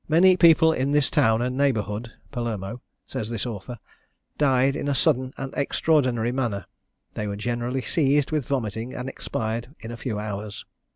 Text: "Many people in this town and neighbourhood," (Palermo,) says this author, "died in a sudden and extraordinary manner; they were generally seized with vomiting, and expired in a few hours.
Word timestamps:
"Many 0.09 0.35
people 0.35 0.73
in 0.73 0.93
this 0.93 1.11
town 1.11 1.43
and 1.43 1.55
neighbourhood," 1.55 2.11
(Palermo,) 2.31 2.81
says 3.05 3.29
this 3.29 3.45
author, 3.45 3.77
"died 4.39 4.75
in 4.75 4.87
a 4.87 4.95
sudden 4.95 5.31
and 5.37 5.53
extraordinary 5.55 6.31
manner; 6.31 6.65
they 7.13 7.27
were 7.27 7.35
generally 7.35 7.81
seized 7.81 8.31
with 8.31 8.47
vomiting, 8.47 8.95
and 8.95 9.07
expired 9.07 9.75
in 9.79 9.91
a 9.91 9.97
few 9.97 10.17
hours. 10.17 10.65